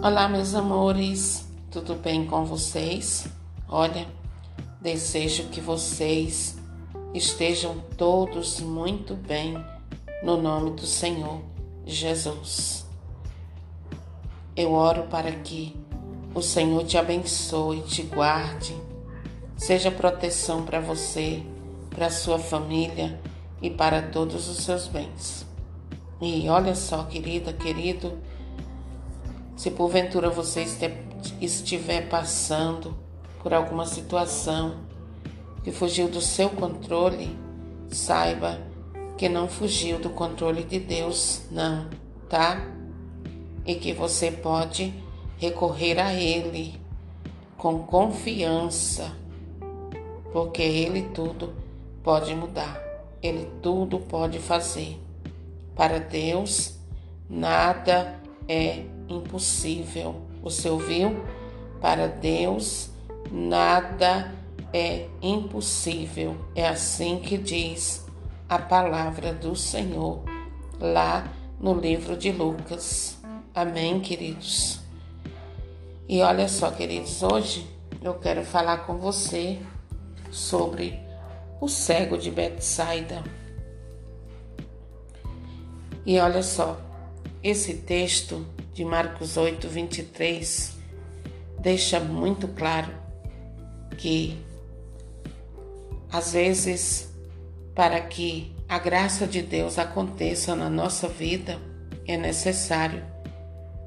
[0.00, 3.26] Olá, meus amores, tudo bem com vocês?
[3.68, 4.06] Olha,
[4.80, 6.56] desejo que vocês
[7.12, 9.56] estejam todos muito bem
[10.22, 11.40] no nome do Senhor
[11.84, 12.86] Jesus.
[14.54, 15.74] Eu oro para que
[16.32, 18.76] o Senhor te abençoe, te guarde,
[19.56, 21.42] seja proteção para você,
[21.90, 23.20] para sua família
[23.60, 25.44] e para todos os seus bens.
[26.20, 28.16] E olha só, querida, querido,
[29.58, 30.64] se porventura você
[31.40, 32.96] estiver passando
[33.42, 34.76] por alguma situação
[35.64, 37.36] que fugiu do seu controle,
[37.88, 38.60] saiba
[39.16, 41.88] que não fugiu do controle de Deus, não,
[42.28, 42.64] tá?
[43.66, 44.94] E que você pode
[45.38, 46.80] recorrer a Ele
[47.56, 49.10] com confiança,
[50.32, 51.52] porque Ele tudo
[52.04, 52.80] pode mudar,
[53.20, 55.02] Ele tudo pode fazer.
[55.74, 56.78] Para Deus,
[57.28, 60.22] nada é impossível.
[60.42, 61.24] Você ouviu?
[61.80, 62.90] Para Deus,
[63.30, 64.32] nada
[64.72, 66.36] é impossível.
[66.54, 68.06] É assim que diz
[68.48, 70.22] a palavra do Senhor
[70.80, 73.18] lá no livro de Lucas.
[73.54, 74.80] Amém, queridos?
[76.08, 77.66] E olha só, queridos, hoje
[78.02, 79.58] eu quero falar com você
[80.30, 80.98] sobre
[81.60, 83.22] o cego de Betsaida.
[86.06, 86.80] E olha só,
[87.42, 88.46] esse texto
[88.78, 90.76] de Marcos 8, 23
[91.58, 92.94] deixa muito claro
[93.96, 94.38] que,
[96.12, 97.12] às vezes,
[97.74, 101.58] para que a graça de Deus aconteça na nossa vida,
[102.06, 103.02] é necessário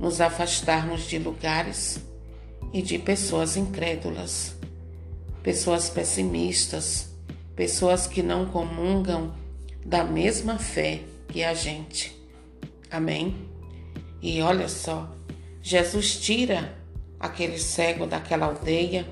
[0.00, 2.00] nos afastarmos de lugares
[2.72, 4.56] e de pessoas incrédulas,
[5.44, 7.08] pessoas pessimistas,
[7.54, 9.32] pessoas que não comungam
[9.86, 12.20] da mesma fé que a gente.
[12.90, 13.51] Amém?
[14.22, 15.10] E olha só,
[15.60, 16.72] Jesus tira
[17.18, 19.04] aquele cego daquela aldeia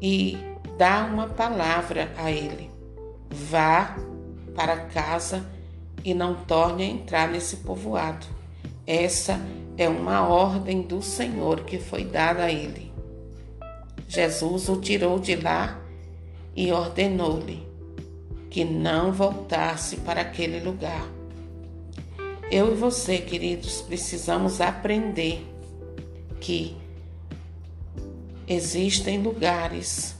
[0.00, 0.38] e
[0.78, 2.70] dá uma palavra a ele:
[3.30, 3.96] vá
[4.54, 5.44] para casa
[6.02, 8.26] e não torne a entrar nesse povoado.
[8.86, 9.38] Essa
[9.76, 12.92] é uma ordem do Senhor que foi dada a ele.
[14.08, 15.80] Jesus o tirou de lá
[16.54, 17.66] e ordenou-lhe
[18.50, 21.08] que não voltasse para aquele lugar.
[22.50, 25.44] Eu e você, queridos, precisamos aprender
[26.40, 26.76] que
[28.46, 30.14] existem lugares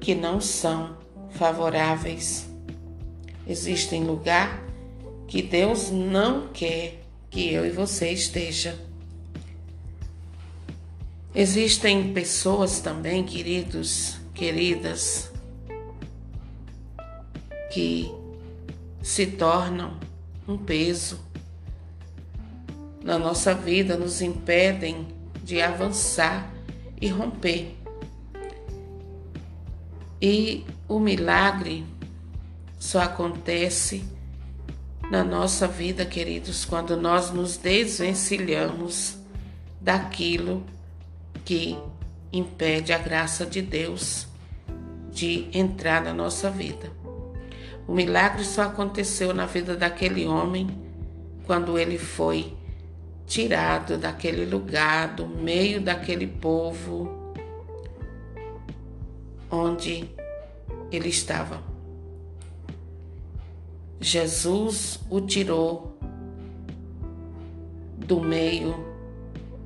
[0.00, 0.96] que não são
[1.30, 2.48] favoráveis.
[3.46, 4.64] Existem lugar
[5.26, 8.78] que Deus não quer que eu e você esteja.
[11.34, 15.30] Existem pessoas também, queridos, queridas,
[17.70, 18.10] que
[19.02, 19.98] se tornam
[20.46, 21.20] um peso
[23.02, 25.08] na nossa vida, nos impedem
[25.42, 26.52] de avançar
[27.00, 27.76] e romper.
[30.20, 31.86] E o milagre
[32.78, 34.04] só acontece
[35.10, 39.16] na nossa vida, queridos, quando nós nos desvencilhamos
[39.80, 40.64] daquilo
[41.44, 41.78] que
[42.32, 44.26] impede a graça de Deus
[45.10, 46.97] de entrar na nossa vida.
[47.88, 50.68] O milagre só aconteceu na vida daquele homem
[51.46, 52.54] quando ele foi
[53.26, 57.32] tirado daquele lugar, do meio daquele povo
[59.50, 60.14] onde
[60.92, 61.62] ele estava.
[63.98, 65.98] Jesus o tirou
[67.96, 68.74] do meio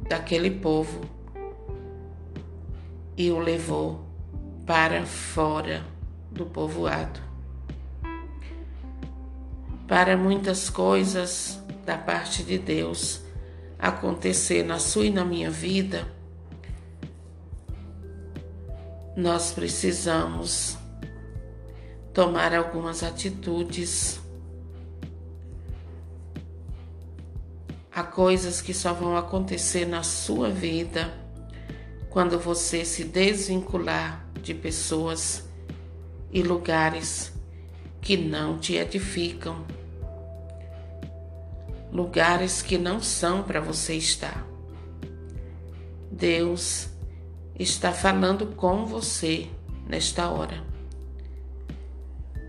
[0.09, 1.01] daquele povo
[3.17, 4.07] e o levou
[4.65, 5.85] para fora
[6.31, 7.32] do povoado
[9.87, 13.21] para muitas coisas da parte de Deus
[13.79, 16.07] acontecer na sua e na minha vida,
[19.17, 20.79] nós precisamos
[22.15, 24.21] tomar algumas atitudes.
[27.91, 31.13] Há coisas que só vão acontecer na sua vida
[32.09, 35.45] quando você se desvincular de pessoas
[36.31, 37.32] e lugares
[38.03, 39.65] que não te edificam
[41.93, 44.47] lugares que não são para você estar.
[46.11, 46.89] Deus
[47.59, 49.49] está falando com você
[49.87, 50.65] nesta hora.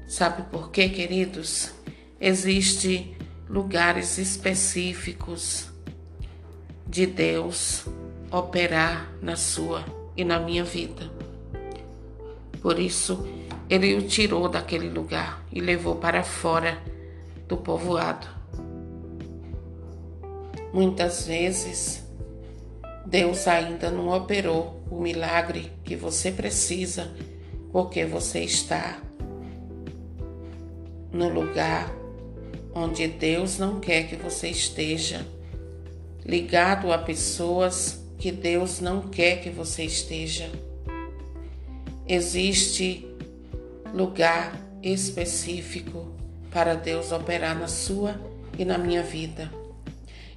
[0.07, 1.71] Sabe por quê, queridos?
[2.19, 3.17] Existem
[3.49, 5.67] lugares específicos
[6.87, 7.85] de Deus
[8.31, 9.83] operar na sua
[10.15, 11.11] e na minha vida.
[12.61, 13.27] Por isso,
[13.69, 16.77] ele o tirou daquele lugar e levou para fora
[17.47, 18.43] do povoado
[20.73, 22.03] Muitas vezes,
[23.05, 27.13] Deus ainda não operou o milagre que você precisa,
[27.71, 28.99] porque você está
[31.11, 31.93] no lugar
[32.73, 35.23] onde Deus não quer que você esteja,
[36.25, 40.49] ligado a pessoas que Deus não quer que você esteja.
[42.07, 43.12] Existe
[43.93, 46.11] lugar específico
[46.51, 48.19] para Deus operar na sua
[48.57, 49.51] e na minha vida.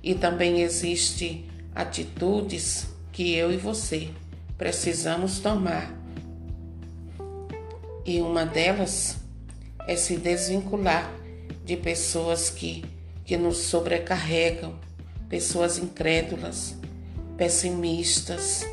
[0.02, 4.10] E também existe atitudes que eu e você
[4.58, 5.92] precisamos tomar.
[8.04, 9.16] E uma delas
[9.86, 11.10] é se desvincular
[11.64, 12.84] de pessoas que,
[13.24, 14.78] que nos sobrecarregam,
[15.28, 16.76] pessoas incrédulas,
[17.36, 18.64] pessimistas.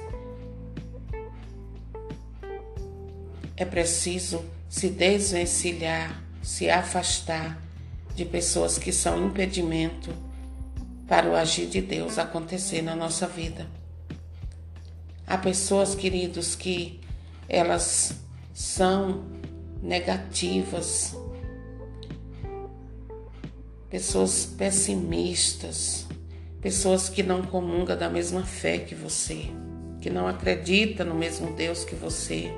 [3.57, 4.43] É preciso
[4.73, 7.61] se desvencilhar, se afastar
[8.15, 10.11] de pessoas que são impedimento
[11.07, 13.67] para o agir de Deus acontecer na nossa vida.
[15.27, 16.99] Há pessoas, queridos, que
[17.47, 18.15] elas
[18.51, 19.23] são
[19.79, 21.15] negativas,
[23.91, 26.07] pessoas pessimistas,
[26.59, 29.51] pessoas que não comungam da mesma fé que você,
[30.01, 32.51] que não acreditam no mesmo Deus que você.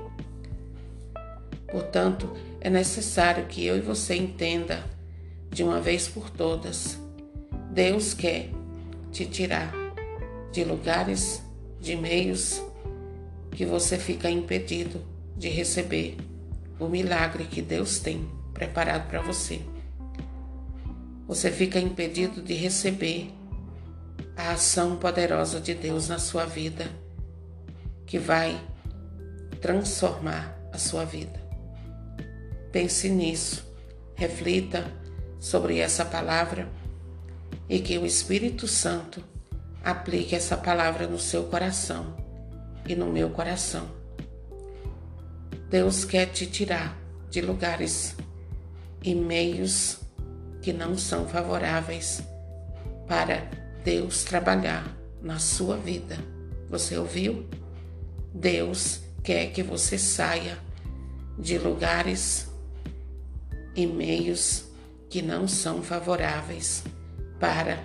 [1.68, 2.32] Portanto,
[2.62, 4.84] é necessário que eu e você entenda
[5.50, 7.00] de uma vez por todas.
[7.72, 8.50] Deus quer
[9.12, 9.74] te tirar
[10.52, 11.42] de lugares,
[11.80, 12.62] de meios
[13.52, 15.02] que você fica impedido
[15.38, 16.18] de receber
[16.80, 19.62] o milagre que Deus tem preparado para você
[21.28, 23.34] você fica impedido de receber
[24.38, 26.86] a ação poderosa de Deus na sua vida,
[28.06, 28.60] que vai
[29.60, 31.45] transformar a sua vida.
[32.76, 33.66] Pense nisso,
[34.16, 34.84] reflita
[35.40, 36.70] sobre essa palavra
[37.70, 39.24] e que o Espírito Santo
[39.82, 42.18] aplique essa palavra no seu coração
[42.86, 43.88] e no meu coração.
[45.70, 47.00] Deus quer te tirar
[47.30, 48.14] de lugares
[49.02, 50.00] e meios
[50.62, 52.24] que não são favoráveis
[53.08, 53.50] para
[53.86, 54.86] Deus trabalhar
[55.22, 56.18] na sua vida.
[56.70, 57.48] Você ouviu?
[58.34, 60.60] Deus quer que você saia
[61.40, 62.54] de lugares
[63.76, 64.66] e meios
[65.10, 66.84] que não são favoráveis
[67.40, 67.84] para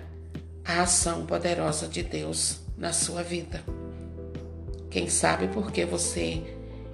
[0.63, 3.63] a ação poderosa de Deus na sua vida.
[4.89, 6.41] Quem sabe porque você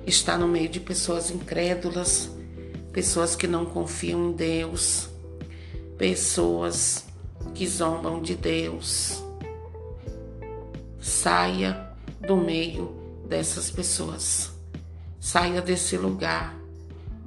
[0.06, 2.30] está no meio de pessoas incrédulas,
[2.92, 5.10] pessoas que não confiam em Deus,
[5.98, 7.06] pessoas
[7.54, 9.24] que zombam de Deus.
[11.00, 11.90] Saia
[12.20, 12.96] do meio
[13.28, 14.52] dessas pessoas.
[15.20, 16.56] Saia desse lugar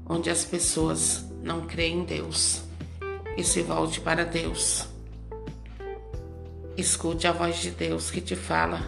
[0.09, 2.63] onde as pessoas não creem em Deus
[3.37, 4.87] e se volte para Deus.
[6.77, 8.81] Escute a voz de Deus que te fala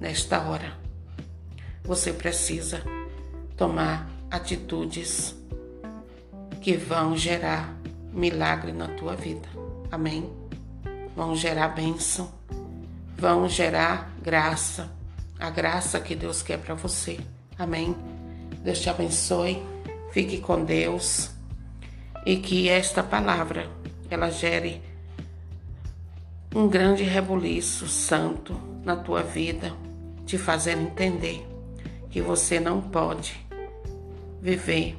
[0.00, 0.76] nesta hora.
[1.84, 2.82] Você precisa
[3.56, 5.34] tomar atitudes
[6.60, 7.74] que vão gerar
[8.12, 9.48] milagre na tua vida.
[9.90, 10.30] Amém?
[11.16, 12.30] Vão gerar bênção,
[13.16, 14.90] vão gerar graça,
[15.38, 17.18] a graça que Deus quer para você.
[17.58, 17.96] Amém?
[18.62, 19.62] Deus te abençoe,
[20.12, 21.37] fique com Deus
[22.24, 23.68] e que esta palavra
[24.10, 24.82] ela gere
[26.54, 29.72] um grande rebuliço santo na tua vida,
[30.24, 31.46] te fazendo entender
[32.10, 33.46] que você não pode
[34.40, 34.98] viver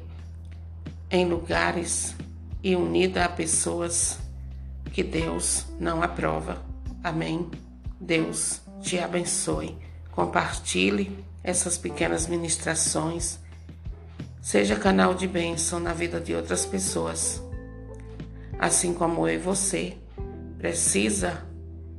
[1.10, 2.16] em lugares
[2.64, 4.20] e unida a pessoas
[4.94, 6.62] que Deus não aprova.
[7.04, 7.50] Amém?
[8.00, 9.78] Deus te abençoe.
[10.12, 13.40] Compartilhe essas pequenas ministrações.
[14.42, 17.44] Seja canal de bênção na vida de outras pessoas.
[18.58, 19.98] Assim como eu e você
[20.58, 21.46] precisa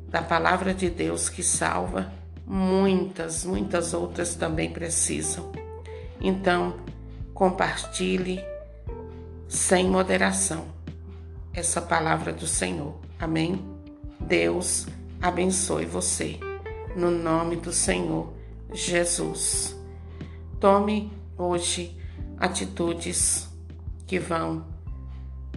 [0.09, 2.13] da palavra de Deus que salva,
[2.47, 5.53] muitas, muitas outras também precisam.
[6.21, 6.81] Então,
[7.35, 8.43] compartilhe
[9.47, 10.65] sem moderação.
[11.53, 12.95] Essa palavra do Senhor.
[13.19, 13.63] Amém?
[14.19, 14.87] Deus
[15.21, 16.39] abençoe você.
[16.97, 18.33] No nome do Senhor
[18.73, 19.77] Jesus.
[20.59, 22.00] Tome hoje
[22.41, 23.49] atitudes
[24.07, 24.65] que vão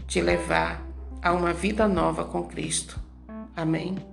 [0.06, 0.86] te levar
[1.22, 3.00] a uma vida nova com Cristo.
[3.56, 4.13] Amém?